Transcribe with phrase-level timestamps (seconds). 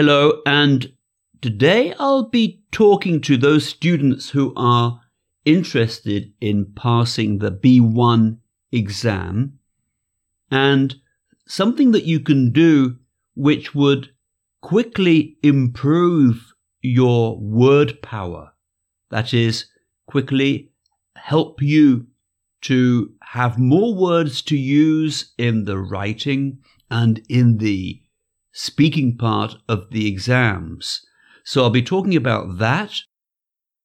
[0.00, 0.92] Hello, and
[1.40, 5.00] today I'll be talking to those students who are
[5.44, 8.38] interested in passing the B1
[8.70, 9.58] exam
[10.52, 10.94] and
[11.48, 12.98] something that you can do
[13.34, 14.10] which would
[14.60, 18.52] quickly improve your word power.
[19.10, 19.66] That is,
[20.06, 20.70] quickly
[21.16, 22.06] help you
[22.60, 28.00] to have more words to use in the writing and in the
[28.58, 31.00] speaking part of the exams.
[31.44, 32.92] So I'll be talking about that.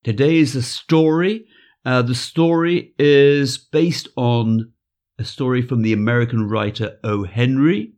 [0.04, 1.45] Today is a story.
[1.86, 4.72] Uh, the story is based on
[5.20, 7.23] a story from the American writer O.
[7.23, 7.94] Henry.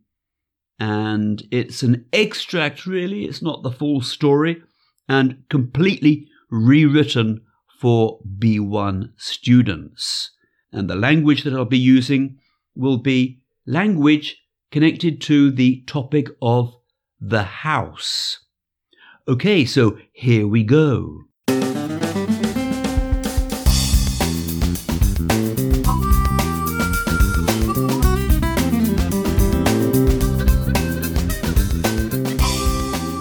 [0.78, 3.24] And it's an extract, really.
[3.24, 4.62] It's not the full story
[5.08, 7.40] and completely rewritten
[7.80, 10.30] for B1 students.
[10.72, 12.36] And the language that I'll be using
[12.74, 14.36] will be language
[14.70, 16.74] connected to the topic of
[17.20, 18.40] the house.
[19.28, 21.22] Okay, so here we go.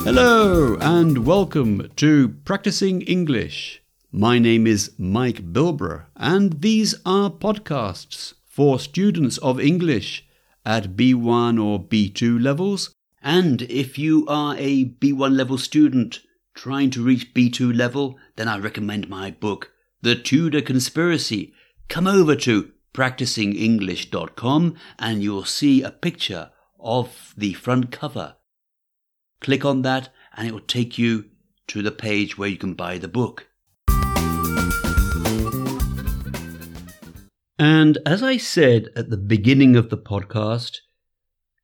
[0.04, 3.82] Hello and welcome to Practising English.
[4.12, 10.25] My name is Mike Bilbrough, and these are podcasts for students of English
[10.66, 12.94] at B1 or B2 levels.
[13.22, 16.22] And if you are a B1 level student
[16.54, 19.72] trying to reach B2 level, then I recommend my book,
[20.02, 21.54] The Tudor Conspiracy.
[21.90, 28.38] Come over to practisingenglish.com and you'll see a picture of the front cover.
[29.42, 31.26] Click on that and it will take you
[31.68, 33.48] to the page where you can buy the book.
[37.58, 40.80] And as I said at the beginning of the podcast,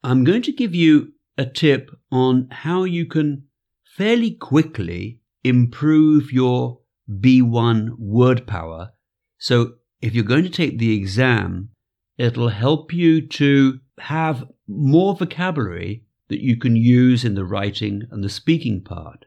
[0.03, 3.44] I'm going to give you a tip on how you can
[3.84, 8.94] fairly quickly improve your B1 word power.
[9.38, 11.69] So if you're going to take the exam,
[12.18, 18.24] it'll help you to have more vocabulary that you can use in the writing and
[18.24, 19.25] the speaking part.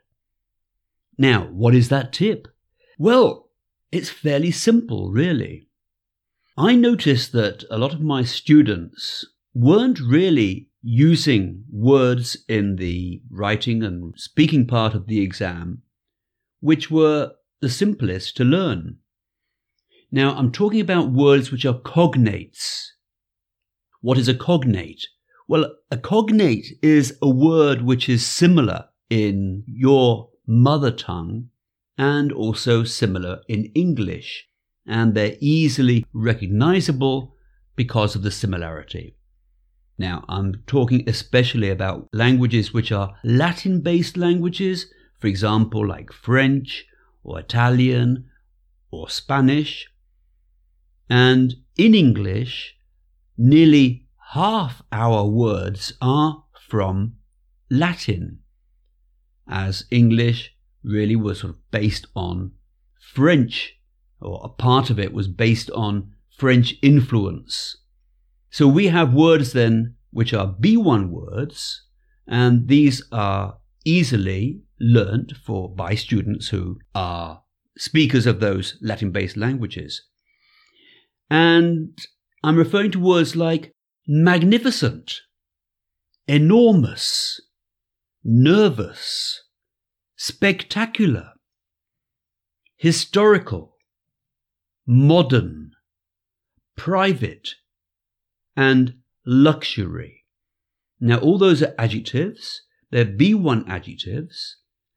[1.19, 2.49] Now, what is that tip?
[2.99, 3.51] Well,
[3.93, 5.64] it's fairly simple, really.
[6.57, 13.83] I noticed that a lot of my students weren't really using words in the writing
[13.83, 15.83] and speaking part of the exam,
[16.61, 18.99] which were the simplest to learn.
[20.13, 22.91] Now, I'm talking about words which are cognates.
[24.01, 25.09] What is a cognate?
[25.49, 31.49] Well, a cognate is a word which is similar in your mother tongue
[31.99, 34.47] and also similar in English
[34.87, 37.34] and they're easily recognizable
[37.77, 39.17] because of the similarity.
[39.99, 44.87] Now, I'm talking especially about languages which are Latin based languages,
[45.21, 46.84] for example, like French
[47.23, 48.28] or Italian
[48.91, 49.89] or Spanish.
[51.09, 52.77] And in English,
[53.37, 57.17] nearly half our words are from
[57.71, 58.41] Latin,
[59.49, 62.53] as English really was sort of based on
[62.99, 63.78] French
[64.21, 67.77] or a part of it was based on French influence.
[68.51, 71.83] So we have words then which are B1 words,
[72.27, 77.43] and these are easily learnt for by students who are
[77.77, 80.03] speakers of those Latin based languages.
[81.29, 81.99] And
[82.43, 83.73] I'm referring to words like
[84.07, 85.21] magnificent,
[86.29, 87.41] enormous,
[88.23, 89.43] nervous,
[90.17, 91.31] spectacular,
[92.77, 93.74] historical,
[94.87, 95.72] modern,
[96.77, 97.50] private,
[98.56, 98.95] and
[99.27, 100.25] luxury.
[101.00, 104.56] Now, all those are adjectives, they're B1 adjectives,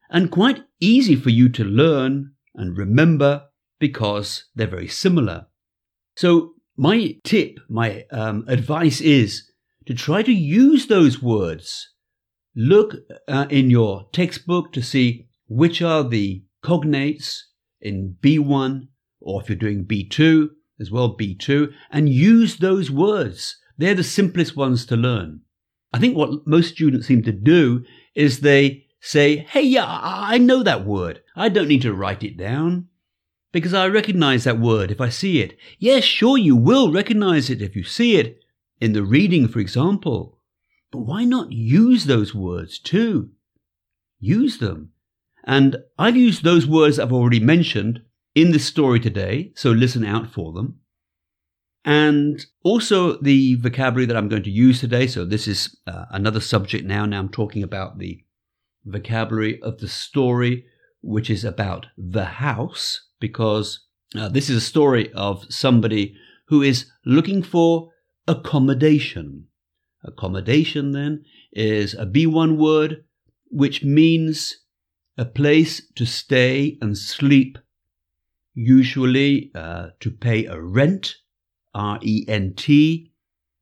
[0.09, 3.45] and quite easy for you to learn and remember
[3.79, 5.47] because they're very similar.
[6.15, 9.51] So, my tip, my um, advice is
[9.87, 11.93] to try to use those words.
[12.55, 12.95] Look
[13.27, 17.39] uh, in your textbook to see which are the cognates
[17.81, 18.87] in B1
[19.19, 20.49] or if you're doing B2
[20.79, 23.57] as well, B2, and use those words.
[23.77, 25.41] They're the simplest ones to learn.
[25.93, 27.83] I think what most students seem to do
[28.15, 31.21] is they say, Hey, yeah, I know that word.
[31.35, 32.87] I don't need to write it down
[33.51, 35.57] because I recognize that word if I see it.
[35.79, 38.39] Yes, sure, you will recognize it if you see it
[38.79, 40.37] in the reading, for example.
[40.91, 43.31] But why not use those words too?
[44.19, 44.91] Use them.
[45.43, 48.01] And I've used those words I've already mentioned
[48.37, 50.79] in the story today, so listen out for them.
[51.83, 55.07] And also the vocabulary that I'm going to use today.
[55.07, 57.07] So this is uh, another subject now.
[57.07, 58.23] Now I'm talking about the
[58.85, 60.65] vocabulary of the story,
[61.01, 66.15] which is about the house, because uh, this is a story of somebody
[66.49, 67.89] who is looking for
[68.27, 69.47] accommodation.
[70.03, 71.23] Accommodation, then,
[71.53, 73.03] is a B1 word
[73.49, 74.57] which means
[75.17, 77.57] a place to stay and sleep,
[78.57, 81.15] usually uh, to pay a rent,
[81.75, 83.11] R E N T,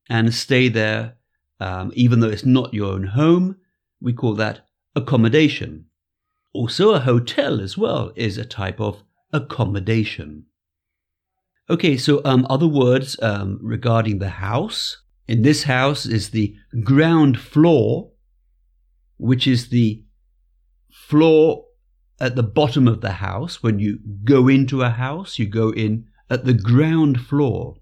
[0.08, 1.16] and stay there
[1.60, 3.56] um, even though it's not your own home.
[4.00, 5.86] We call that accommodation.
[6.54, 9.02] Also, a hotel as well is a type of
[9.32, 10.46] accommodation.
[11.68, 15.02] Okay, so um, other words um, regarding the house.
[15.28, 16.54] In this house is the
[16.84, 18.12] ground floor,
[19.18, 20.04] which is the
[20.90, 21.65] floor
[22.20, 23.62] at the bottom of the house.
[23.62, 27.76] When you go into a house, you go in at the ground floor.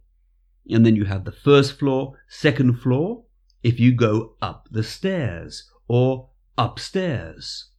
[0.68, 3.24] And then you have the first floor, second floor,
[3.62, 7.70] if you go up the stairs or upstairs.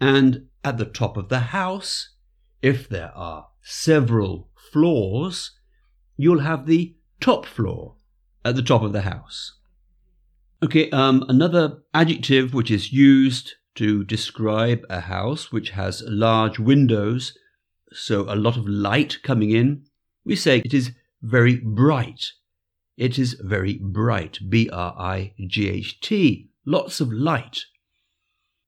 [0.00, 2.10] And at the top of the house,
[2.62, 5.52] if there are several floors,
[6.16, 7.96] you'll have the top floor
[8.44, 9.54] at the top of the house.
[10.62, 17.36] Okay, um, another adjective which is used to describe a house which has large windows,
[17.92, 19.84] so a lot of light coming in,
[20.24, 20.92] we say it is
[21.22, 22.32] very bright.
[22.96, 24.38] It is very bright.
[24.48, 26.48] B R I G H T.
[26.64, 27.60] Lots of light.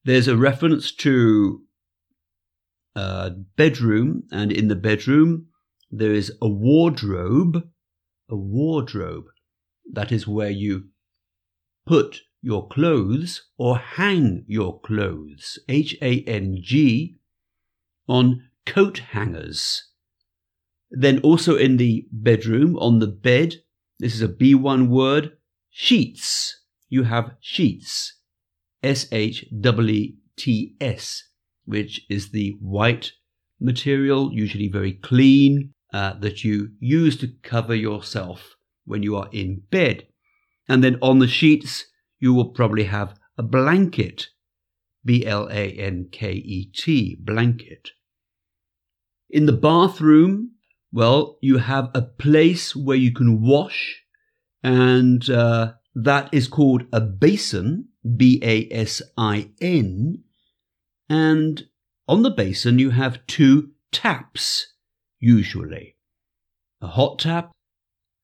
[0.04, 1.62] There's a reference to
[2.94, 5.46] a bedroom, and in the bedroom
[5.90, 7.68] there is a wardrobe.
[8.28, 9.26] A wardrobe.
[9.92, 10.88] That is where you
[11.86, 15.58] put your clothes or hang your clothes.
[15.68, 17.16] H A N G
[18.06, 19.90] on coat hangers.
[20.88, 23.56] Then also in the bedroom, on the bed,
[23.98, 25.32] this is a B1 word,
[25.70, 26.60] sheets.
[26.88, 28.14] You have sheets.
[28.80, 31.24] S H E T S,
[31.64, 33.10] which is the white
[33.58, 38.54] material, usually very clean, uh, that you use to cover yourself
[38.84, 40.06] when you are in bed.
[40.68, 41.86] And then on the sheets,
[42.18, 44.28] you will probably have a blanket.
[45.04, 47.90] B L A N K E T, blanket.
[49.30, 50.52] In the bathroom,
[50.92, 54.02] well, you have a place where you can wash,
[54.64, 60.24] and uh, that is called a basin, B A S I N.
[61.08, 61.68] And
[62.08, 64.74] on the basin, you have two taps,
[65.20, 65.96] usually
[66.80, 67.52] a hot tap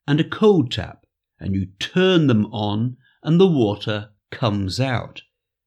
[0.06, 1.04] and a cold tap,
[1.38, 5.22] and you turn them on, and the water comes out.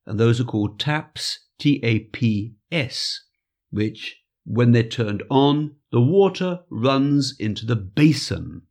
[0.06, 3.22] And those are called taps, T A P S,
[3.72, 8.64] which, when they're turned on, the water runs into the basin.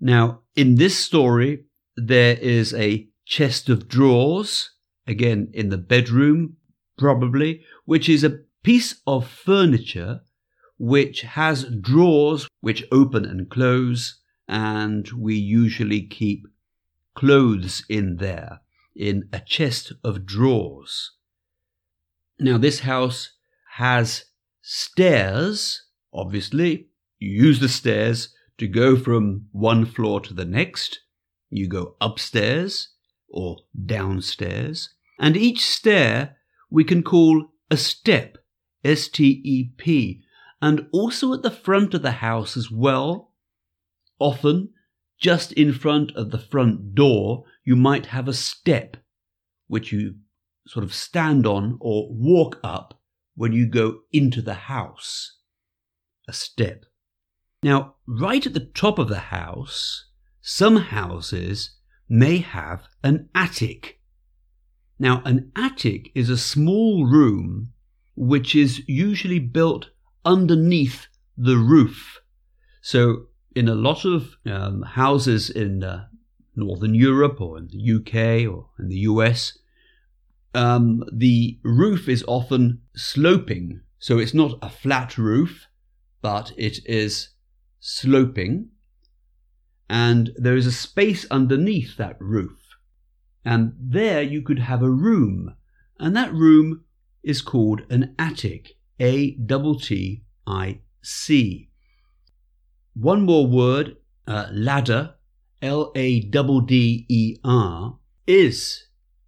[0.00, 1.66] Now, in this story,
[1.96, 4.70] there is a chest of drawers,
[5.06, 6.56] again in the bedroom,
[6.98, 10.20] probably, which is a piece of furniture
[10.78, 16.46] which has drawers which open and close, and we usually keep
[17.14, 18.60] clothes in there,
[18.94, 21.12] in a chest of drawers.
[22.38, 23.32] Now, this house
[23.76, 24.26] has
[24.60, 25.82] stairs
[26.12, 26.88] Obviously,
[27.18, 31.00] you use the stairs to go from one floor to the next.
[31.48, 32.88] You go upstairs
[33.28, 34.90] or downstairs.
[35.18, 36.36] And each stair
[36.70, 38.38] we can call a step,
[38.84, 40.22] S T E P.
[40.60, 43.32] And also at the front of the house as well.
[44.18, 44.70] Often,
[45.22, 48.96] just in front of the front door, you might have a step
[49.68, 50.16] which you
[50.66, 53.00] sort of stand on or walk up
[53.36, 55.38] when you go into the house
[56.28, 56.84] a step.
[57.62, 60.06] Now, right at the top of the house,
[60.40, 61.76] some houses
[62.08, 64.00] may have an attic.
[64.98, 67.72] Now, an attic is a small room
[68.16, 69.90] which is usually built
[70.24, 72.20] underneath the roof.
[72.80, 76.06] So, in a lot of um, houses in uh,
[76.56, 79.58] Northern Europe or in the UK or in the US,
[80.54, 83.80] um, the roof is often sloping.
[83.98, 85.66] So, it's not a flat roof,
[86.20, 87.30] but it is
[87.78, 88.70] sloping,
[89.88, 92.58] and there is a space underneath that roof.
[93.44, 95.56] And there you could have a room,
[95.98, 96.84] and that room
[97.22, 98.76] is called an attic.
[99.00, 101.71] A T T I C.
[102.94, 103.96] One more word,
[104.26, 105.14] uh, ladder,
[105.62, 108.84] L A D D E R, is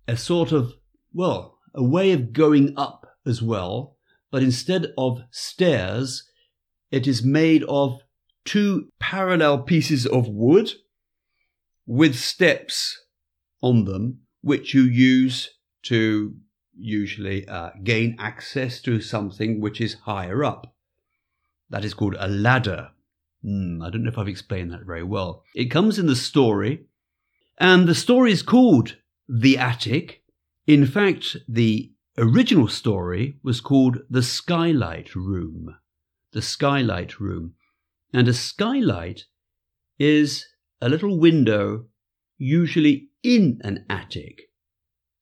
[0.07, 0.75] a sort of,
[1.13, 3.97] well, a way of going up as well,
[4.31, 6.29] but instead of stairs,
[6.91, 8.01] it is made of
[8.45, 10.73] two parallel pieces of wood
[11.87, 13.01] with steps
[13.63, 15.51] on them, which you use
[15.85, 16.35] to
[16.77, 20.75] usually uh, gain access to something which is higher up.
[21.71, 22.91] That is called a ladder.
[23.45, 25.43] Mm, I don't know if I've explained that very well.
[25.55, 26.87] It comes in the story,
[27.59, 28.97] and the story is called
[29.29, 30.23] The Attic.
[30.67, 35.77] In fact, the original story was called The Skylight Room.
[36.33, 37.55] The Skylight Room.
[38.13, 39.25] And a skylight
[39.99, 40.47] is
[40.81, 41.87] a little window,
[42.39, 44.43] usually in an attic.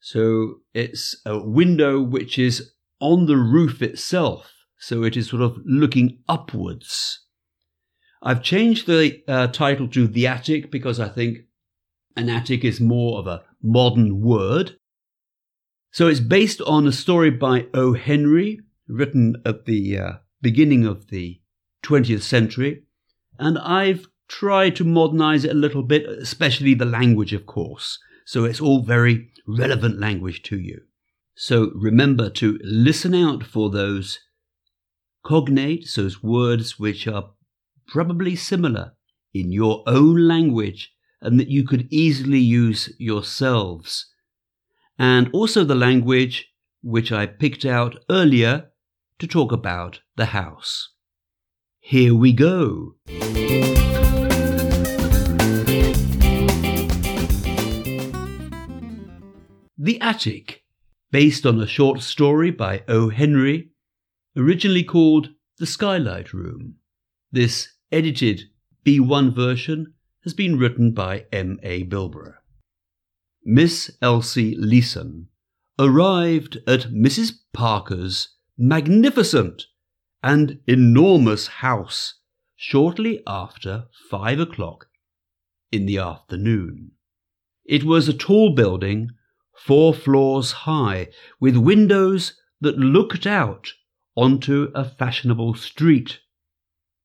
[0.01, 4.53] So it's a window which is on the roof itself.
[4.79, 7.21] So it is sort of looking upwards.
[8.23, 11.39] I've changed the uh, title to The Attic because I think
[12.17, 14.77] an attic is more of a modern word.
[15.91, 17.95] So it's based on a story by O.
[17.95, 21.41] Henry, written at the uh, beginning of the
[21.83, 22.85] 20th century.
[23.39, 27.99] And I've tried to modernize it a little bit, especially the language, of course.
[28.25, 30.83] So it's all very relevant language to you.
[31.35, 34.21] So remember to listen out for those
[35.25, 37.31] cognates, those words which are
[37.93, 38.95] probably similar
[39.35, 44.07] in your own language and that you could easily use yourselves.
[44.99, 48.71] And also the language which I picked out earlier
[49.19, 50.89] to talk about the house.
[51.81, 52.95] Here we go.
[59.77, 60.65] The Attic,
[61.11, 63.11] based on a short story by O.
[63.11, 63.69] Henry,
[64.35, 66.77] originally called The Skylight Room.
[67.31, 68.45] This edited
[68.85, 69.95] B1 version
[70.25, 71.61] has been written by M.
[71.63, 71.85] A.
[71.85, 72.35] Bilbrough.
[73.45, 75.29] Miss Elsie Leeson
[75.79, 77.33] arrived at Mrs.
[77.53, 79.67] Parker's magnificent
[80.23, 82.15] and enormous house
[82.57, 84.87] shortly after five o'clock
[85.73, 86.93] in the afternoon.
[87.65, 89.11] It was a tall building,
[89.57, 91.09] four floors high,
[91.41, 93.73] with windows that looked out
[94.15, 96.21] onto a fashionable street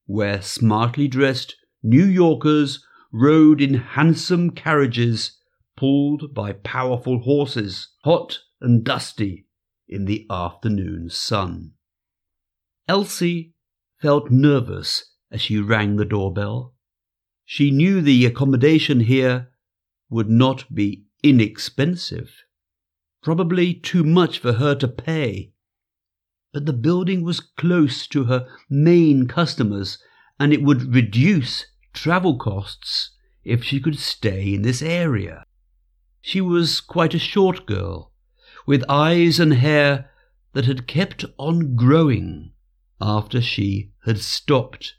[0.07, 5.37] where smartly dressed New Yorkers rode in handsome carriages
[5.75, 9.45] pulled by powerful horses, hot and dusty
[9.87, 11.73] in the afternoon sun.
[12.87, 13.53] Elsie
[14.01, 16.73] felt nervous as she rang the doorbell.
[17.45, 19.51] She knew the accommodation here
[20.09, 22.43] would not be inexpensive,
[23.21, 25.51] probably too much for her to pay
[26.53, 29.97] but the building was close to her main customers
[30.39, 33.11] and it would reduce travel costs
[33.43, 35.43] if she could stay in this area.
[36.21, 38.11] She was quite a short girl,
[38.65, 40.11] with eyes and hair
[40.53, 42.51] that had kept on growing
[42.99, 44.95] after she had stopped.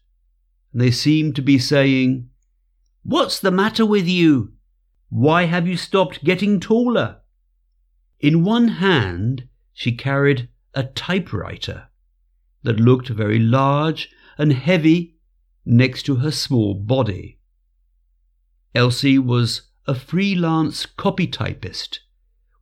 [0.72, 2.30] And they seemed to be saying,
[3.02, 4.52] What's the matter with you?
[5.10, 7.20] Why have you stopped getting taller?
[8.20, 11.88] In one hand she carried a typewriter
[12.62, 15.16] that looked very large and heavy
[15.64, 17.38] next to her small body.
[18.74, 22.00] Elsie was a freelance copy typist,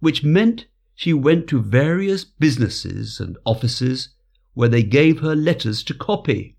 [0.00, 4.10] which meant she went to various businesses and offices
[4.54, 6.56] where they gave her letters to copy,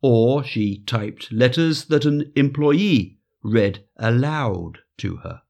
[0.00, 5.42] or she typed letters that an employee read aloud to her.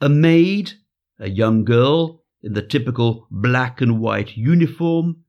[0.00, 0.72] A maid,
[1.18, 5.24] a young girl in the typical black and white uniform,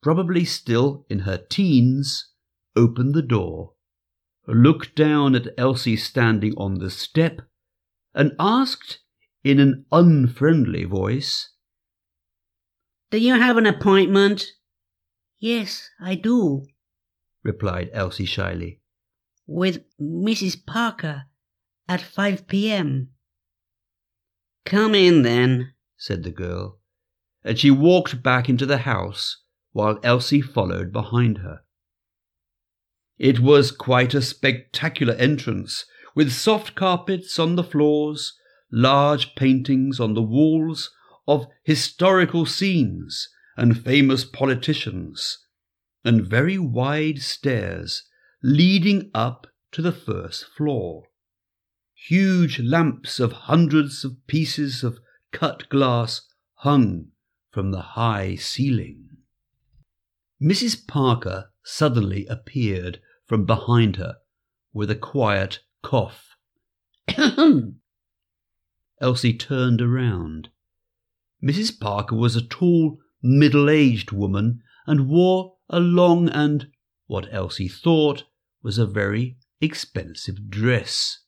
[0.00, 2.30] probably still in her teens,
[2.76, 3.72] opened the door,
[4.46, 7.40] looked down at Elsie standing on the step,
[8.14, 9.00] and asked
[9.42, 11.50] in an unfriendly voice,
[13.10, 14.46] Do you have an appointment?
[15.40, 16.64] Yes, I do,
[17.42, 18.80] replied Elsie shyly.
[19.48, 20.64] With Mrs.
[20.64, 21.24] Parker
[21.88, 23.10] at 5 p.m.
[24.64, 26.78] Come in then, said the girl,
[27.44, 31.60] and she walked back into the house while Elsie followed behind her.
[33.18, 35.84] It was quite a spectacular entrance,
[36.14, 38.38] with soft carpets on the floors,
[38.70, 40.90] large paintings on the walls
[41.26, 45.46] of historical scenes and famous politicians,
[46.04, 48.04] and very wide stairs
[48.42, 51.04] leading up to the first floor.
[51.94, 54.98] Huge lamps of hundreds of pieces of
[55.36, 56.22] cut glass
[56.60, 57.08] hung
[57.50, 59.06] from the high ceiling.
[60.42, 60.86] Mrs.
[60.86, 64.16] Parker suddenly appeared from behind her
[64.72, 66.36] with a quiet cough.
[69.02, 70.48] Elsie turned around.
[71.44, 71.78] Mrs.
[71.78, 76.68] Parker was a tall, middle aged woman and wore a long and,
[77.08, 78.24] what Elsie thought,
[78.62, 81.18] was a very expensive dress.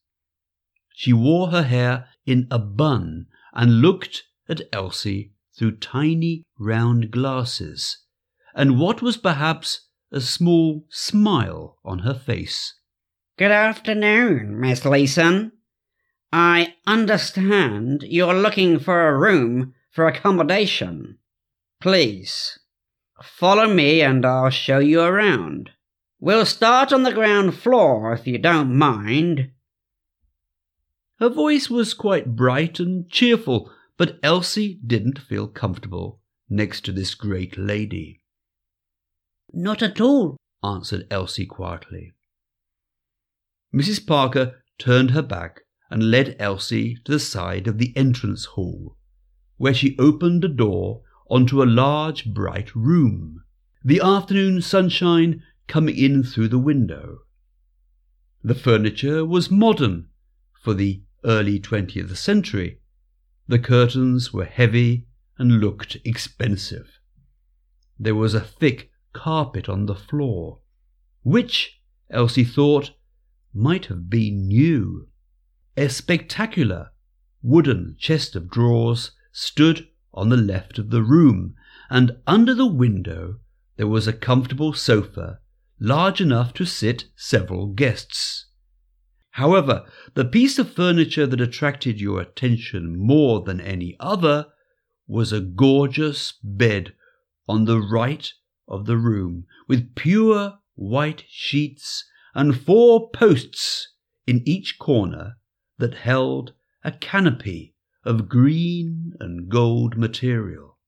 [0.94, 3.26] She wore her hair in a bun
[3.58, 7.98] and looked at Elsie through tiny round glasses,
[8.54, 12.74] and what was perhaps a small smile on her face.
[13.36, 15.50] Good afternoon, Miss Leeson.
[16.32, 21.18] I understand you're looking for a room for accommodation.
[21.80, 22.60] Please,
[23.20, 25.70] follow me and I'll show you around.
[26.20, 29.50] We'll start on the ground floor if you don't mind.
[31.20, 37.16] Her voice was quite bright and cheerful, but Elsie didn't feel comfortable next to this
[37.16, 38.22] great lady.
[39.52, 42.12] Not at all, answered Elsie quietly.
[43.74, 44.06] Mrs.
[44.06, 48.96] Parker turned her back and led Elsie to the side of the entrance hall,
[49.56, 53.42] where she opened a door onto a large bright room,
[53.84, 57.18] the afternoon sunshine coming in through the window.
[58.44, 60.10] The furniture was modern
[60.62, 62.80] for the early 20th century.
[63.46, 65.06] The curtains were heavy
[65.38, 66.98] and looked expensive.
[67.98, 70.60] There was a thick carpet on the floor,
[71.22, 72.92] which, Elsie thought,
[73.52, 75.08] might have been new.
[75.76, 76.90] A spectacular
[77.42, 81.54] wooden chest of drawers stood on the left of the room,
[81.90, 83.38] and under the window
[83.76, 85.38] there was a comfortable sofa
[85.80, 88.46] large enough to sit several guests.
[89.38, 94.48] However, the piece of furniture that attracted your attention more than any other
[95.06, 96.92] was a gorgeous bed
[97.46, 98.32] on the right
[98.66, 102.04] of the room, with pure white sheets
[102.34, 103.94] and four posts
[104.26, 105.36] in each corner
[105.78, 110.78] that held a canopy of green and gold material.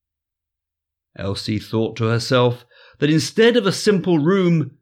[1.14, 2.66] Elsie thought to herself
[2.98, 4.76] that instead of a simple room,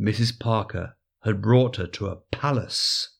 [0.00, 0.40] Mrs.
[0.40, 3.16] Parker had brought her to a palace.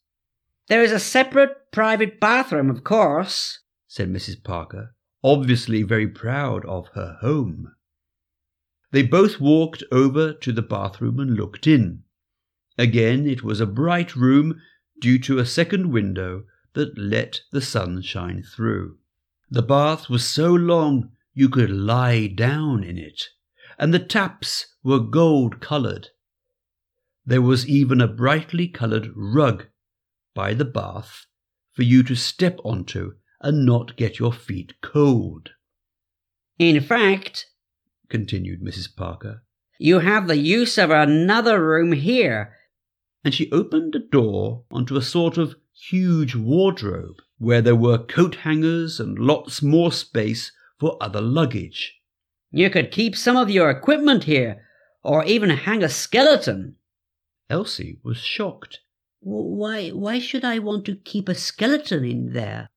[0.68, 4.42] There is a separate private bathroom, of course, said Mrs.
[4.42, 7.74] Parker, obviously very proud of her home.
[8.92, 12.04] They both walked over to the bathroom and looked in.
[12.78, 14.60] Again, it was a bright room
[15.00, 16.44] due to a second window
[16.74, 18.98] that let the sun shine through.
[19.50, 23.24] The bath was so long you could lie down in it,
[23.78, 26.08] and the taps were gold coloured.
[27.24, 29.66] There was even a brightly coloured rug
[30.34, 31.26] by the bath
[31.72, 35.50] for you to step onto and not get your feet cold.
[36.58, 37.46] In fact,
[38.08, 38.94] continued Mrs.
[38.94, 39.42] Parker,
[39.78, 42.54] you have the use of another room here.
[43.24, 48.34] And she opened a door onto a sort of huge wardrobe where there were coat
[48.36, 51.98] hangers and lots more space for other luggage.
[52.50, 54.66] You could keep some of your equipment here,
[55.02, 56.76] or even hang a skeleton.
[57.50, 58.80] Elsie was shocked.
[59.18, 62.70] Why, why should I want to keep a skeleton in there?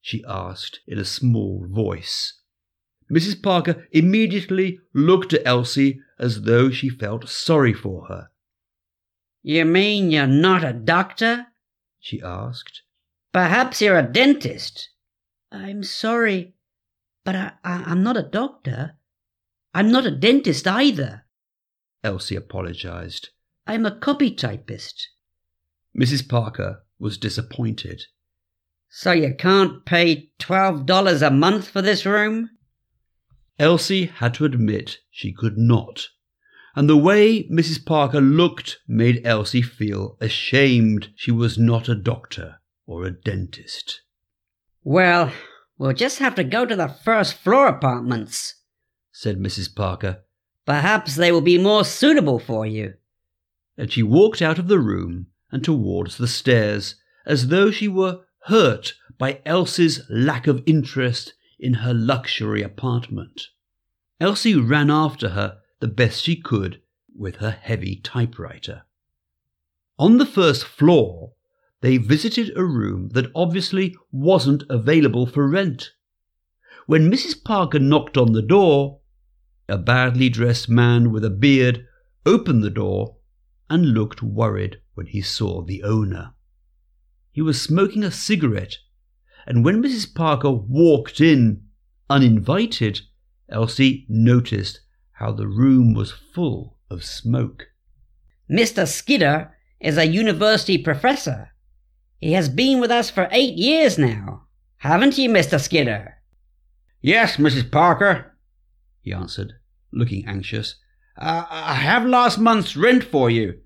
[0.00, 2.40] she asked in a small voice.
[3.10, 3.42] Mrs.
[3.42, 8.28] Parker immediately looked at Elsie as though she felt sorry for her.
[9.42, 11.46] You mean you're not a doctor?
[11.98, 12.82] she asked.
[13.32, 14.90] Perhaps you're a dentist.
[15.50, 16.54] I'm sorry,
[17.24, 18.96] but I, I, I'm not a doctor.
[19.74, 21.24] I'm not a dentist either.
[22.04, 23.30] Elsie apologized.
[23.72, 25.08] I'm a copy typist.
[25.98, 26.28] Mrs.
[26.28, 28.02] Parker was disappointed.
[28.90, 32.50] So you can't pay $12 a month for this room?
[33.58, 36.08] Elsie had to admit she could not,
[36.76, 37.82] and the way Mrs.
[37.86, 44.02] Parker looked made Elsie feel ashamed she was not a doctor or a dentist.
[44.84, 45.32] Well,
[45.78, 48.56] we'll just have to go to the first floor apartments,
[49.12, 49.74] said Mrs.
[49.74, 50.24] Parker.
[50.66, 52.96] Perhaps they will be more suitable for you.
[53.76, 58.20] And she walked out of the room and towards the stairs, as though she were
[58.46, 63.48] hurt by Elsie's lack of interest in her luxury apartment.
[64.20, 66.80] Elsie ran after her the best she could
[67.14, 68.82] with her heavy typewriter.
[69.98, 71.32] On the first floor,
[71.80, 75.92] they visited a room that obviously wasn't available for rent.
[76.86, 77.42] When Mrs.
[77.42, 79.00] Parker knocked on the door,
[79.68, 81.86] a badly dressed man with a beard
[82.26, 83.16] opened the door
[83.72, 86.34] and looked worried when he saw the owner.
[87.30, 88.76] He was smoking a cigarette,
[89.46, 90.14] and when Mrs.
[90.14, 91.62] Parker walked in
[92.10, 93.00] uninvited,
[93.48, 94.80] Elsie noticed
[95.12, 97.68] how the room was full of smoke.
[98.50, 98.86] Mr.
[98.86, 101.52] Skidder is a university professor.
[102.18, 104.48] He has been with us for eight years now.
[104.76, 105.58] Haven't you, Mr.
[105.58, 106.18] Skidder?
[107.00, 107.70] Yes, Mrs.
[107.70, 108.36] Parker,
[109.00, 109.54] he answered,
[109.90, 110.74] looking anxious.
[111.16, 113.61] I have last month's rent for you.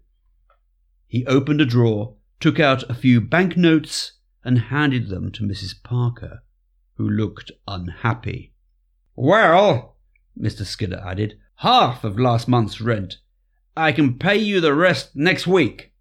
[1.16, 5.82] He opened a drawer, took out a few banknotes, and handed them to Mrs.
[5.82, 6.42] Parker,
[6.96, 8.52] who looked unhappy.
[9.14, 9.96] Well,
[10.38, 10.66] Mr.
[10.66, 13.16] Skidder added, half of last month's rent.
[13.74, 15.94] I can pay you the rest next week.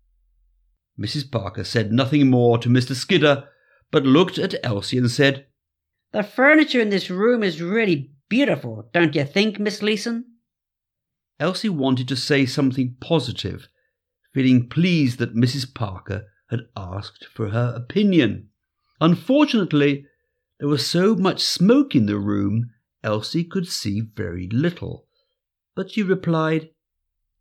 [0.99, 1.31] Mrs.
[1.31, 2.93] Parker said nothing more to Mr.
[2.93, 3.47] Skidder,
[3.91, 5.45] but looked at Elsie and said,
[6.11, 10.25] The furniture in this room is really beautiful, don't you think, Miss Leeson?
[11.39, 13.69] Elsie wanted to say something positive,
[14.35, 15.73] feeling pleased that Mrs.
[15.73, 18.49] Parker had asked for her opinion.
[18.99, 20.05] Unfortunately,
[20.59, 22.69] there was so much smoke in the room,
[23.01, 25.07] Elsie could see very little.
[25.73, 26.71] But she replied,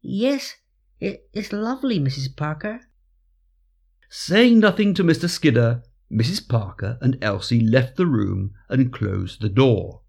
[0.03, 0.55] Yes,
[1.01, 2.37] it is lovely, Mrs.
[2.37, 2.83] Parker.
[4.09, 5.29] Saying nothing to Mr.
[5.29, 6.49] Skidder, Mrs.
[6.49, 10.03] Parker and Elsie left the room and closed the door.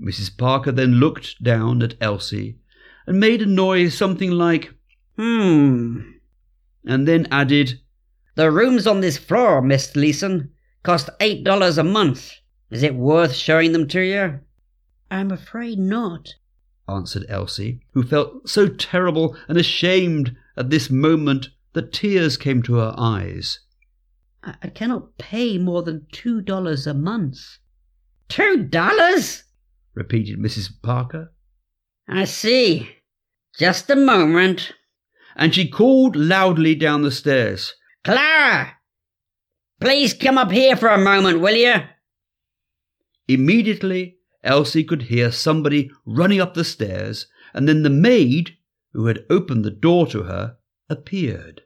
[0.00, 0.38] Mrs.
[0.38, 2.60] Parker then looked down at Elsie
[3.08, 4.72] and made a noise something like,
[5.16, 6.00] Hmm.
[6.86, 7.80] and then added,
[8.36, 10.50] The rooms on this floor, Miss Leeson,
[10.82, 12.32] cost eight dollars a month.
[12.70, 14.40] Is it worth showing them to you?
[15.10, 16.34] I'm afraid not,
[16.88, 22.76] answered Elsie, who felt so terrible and ashamed at this moment that tears came to
[22.76, 23.60] her eyes.
[24.42, 27.58] I, I cannot pay more than two dollars a month.
[28.28, 29.44] Two dollars?
[29.94, 30.70] repeated Mrs.
[30.82, 31.32] Parker.
[32.08, 32.88] I see.
[33.58, 34.72] Just a moment.
[35.40, 37.74] And she called loudly down the stairs.
[38.04, 38.76] Clara!
[39.80, 41.74] Please come up here for a moment, will you?
[43.26, 48.58] Immediately, Elsie could hear somebody running up the stairs, and then the maid,
[48.92, 50.56] who had opened the door to her,
[50.90, 51.62] appeared.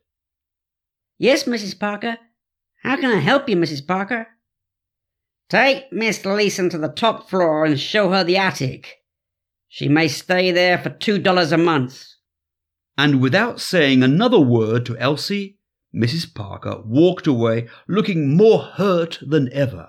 [1.18, 1.78] Yes, Mrs.
[1.78, 2.18] Parker.
[2.84, 3.84] How can I help you, Mrs.
[3.84, 4.28] Parker?
[5.48, 8.98] Take Miss Leeson to the top floor and show her the attic.
[9.68, 12.13] She may stay there for two dollars a month.
[12.96, 15.58] And without saying another word to Elsie,
[15.94, 16.32] Mrs.
[16.32, 19.88] Parker walked away looking more hurt than ever.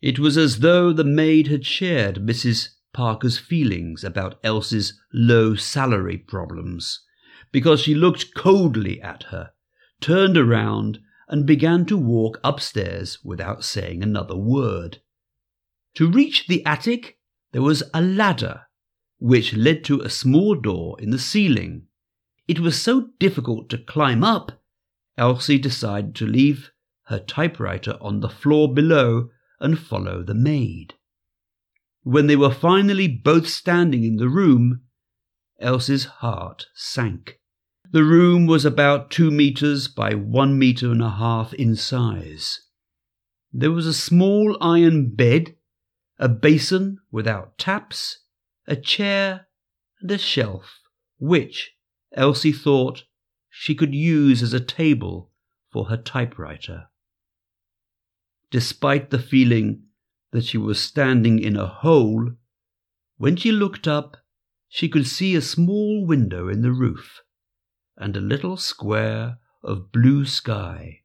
[0.00, 2.68] It was as though the maid had shared Mrs.
[2.92, 7.00] Parker's feelings about Elsie's low salary problems,
[7.50, 9.50] because she looked coldly at her,
[10.00, 15.00] turned around, and began to walk upstairs without saying another word.
[15.94, 17.18] To reach the attic,
[17.52, 18.62] there was a ladder,
[19.18, 21.86] which led to a small door in the ceiling.
[22.46, 24.62] It was so difficult to climb up,
[25.16, 26.70] Elsie decided to leave
[27.06, 29.30] her typewriter on the floor below
[29.60, 30.94] and follow the maid.
[32.02, 34.82] When they were finally both standing in the room,
[35.58, 37.40] Elsie's heart sank.
[37.90, 42.60] The room was about two meters by one meter and a half in size.
[43.52, 45.54] There was a small iron bed,
[46.18, 48.18] a basin without taps,
[48.66, 49.46] a chair,
[50.00, 50.80] and a shelf,
[51.18, 51.72] which,
[52.14, 53.04] Elsie thought,
[53.50, 55.30] she could use as a table
[55.70, 56.88] for her typewriter.
[58.50, 59.84] Despite the feeling
[60.32, 62.32] that she was standing in a hole,
[63.16, 64.16] when she looked up,
[64.68, 67.22] she could see a small window in the roof
[67.96, 71.02] and a little square of blue sky.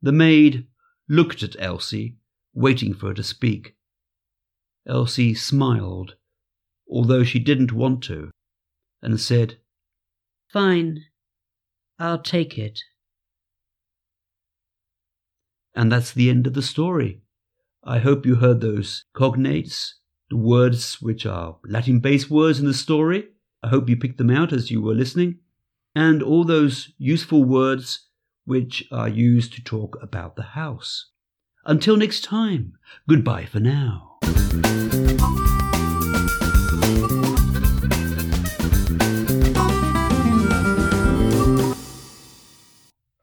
[0.00, 0.66] The maid
[1.08, 2.16] looked at Elsie,
[2.54, 3.76] waiting for her to speak.
[4.86, 6.14] Elsie smiled,
[6.88, 8.30] although she didn't want to,
[9.02, 9.58] and said,
[10.52, 11.04] Fine.
[11.98, 12.80] I'll take it.
[15.74, 17.22] And that's the end of the story.
[17.84, 19.92] I hope you heard those cognates,
[20.28, 23.28] the words which are Latin based words in the story.
[23.62, 25.38] I hope you picked them out as you were listening.
[25.94, 28.08] And all those useful words
[28.44, 31.10] which are used to talk about the house.
[31.64, 32.74] Until next time,
[33.08, 34.18] goodbye for now.